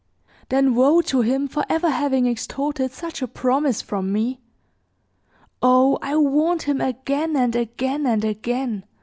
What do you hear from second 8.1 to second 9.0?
again.